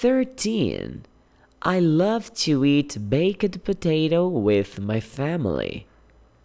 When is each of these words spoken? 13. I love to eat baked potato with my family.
13. 0.00 1.06
I 1.60 1.80
love 1.80 2.32
to 2.46 2.64
eat 2.64 3.10
baked 3.10 3.64
potato 3.64 4.28
with 4.28 4.78
my 4.78 5.00
family. 5.00 5.88